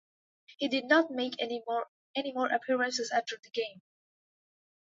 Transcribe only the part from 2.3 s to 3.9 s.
appearances after the game.